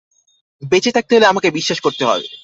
বেঁচে 0.61 0.91
থাকতে 0.91 1.11
হলে 1.15 1.25
আমাকে 1.25 1.47
বিশ্বাস 1.51 1.79
করতে 1.81 2.03
হবে। 2.05 2.27